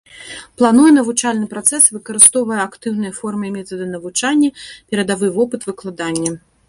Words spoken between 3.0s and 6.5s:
формы і метады навучання, перадавы вопыт выкладання.